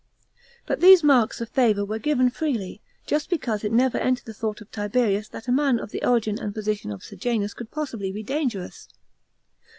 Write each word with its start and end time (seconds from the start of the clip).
But 0.65 0.79
these 0.81 1.03
marks 1.03 1.41
of 1.41 1.49
favour 1.49 1.85
were 1.85 1.99
given 1.99 2.31
freely, 2.31 2.81
just 3.05 3.29
because 3.29 3.63
it 3.63 3.71
never 3.71 3.99
entered 3.99 4.25
the 4.25 4.33
thought 4.33 4.59
of 4.59 4.71
Tiberius 4.71 5.27
that 5.27 5.47
a 5.47 5.51
man 5.51 5.77
of 5.79 5.91
the 5.91 6.03
origin 6.03 6.39
and 6.39 6.55
position 6.55 6.89
of 6.91 7.03
Sejanus 7.03 7.53
could 7.53 7.69
possibly 7.69 8.11
be 8.11 8.23
dangerous. 8.23 8.87